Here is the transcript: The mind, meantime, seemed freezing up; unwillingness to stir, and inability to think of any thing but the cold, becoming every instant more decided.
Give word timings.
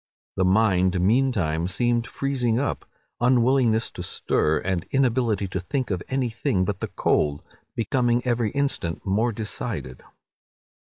The 0.35 0.45
mind, 0.45 0.99
meantime, 0.99 1.67
seemed 1.67 2.07
freezing 2.07 2.57
up; 2.57 2.89
unwillingness 3.19 3.91
to 3.91 4.01
stir, 4.01 4.57
and 4.57 4.83
inability 4.89 5.47
to 5.49 5.59
think 5.59 5.91
of 5.91 6.01
any 6.09 6.31
thing 6.31 6.65
but 6.65 6.79
the 6.79 6.87
cold, 6.87 7.43
becoming 7.75 8.25
every 8.25 8.49
instant 8.49 9.05
more 9.05 9.31
decided. 9.31 10.01